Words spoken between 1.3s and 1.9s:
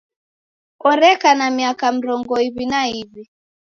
na miaka